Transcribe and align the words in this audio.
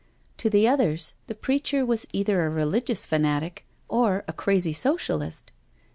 To 0.37 0.49
the 0.49 0.67
others 0.67 1.13
the 1.27 1.35
preacher 1.35 1.85
was 1.85 2.07
either 2.11 2.43
a 2.43 2.49
religious 2.49 3.05
fanatic, 3.05 3.67
or 3.87 4.23
a 4.27 4.33
crazy 4.33 4.73
Socialist. 4.73 5.51